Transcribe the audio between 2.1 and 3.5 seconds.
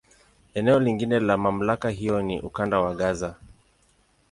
ni Ukanda wa Gaza.